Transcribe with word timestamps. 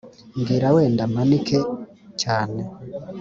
mbwira 0.37 0.67
wenda 0.75 1.03
mpanike 1.11 1.59
cyane 2.21 2.61